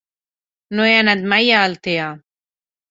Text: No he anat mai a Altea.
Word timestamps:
No 0.79 0.87
he 0.87 0.95
anat 1.03 1.23
mai 1.35 1.55
a 1.59 1.63
Altea. 1.69 2.13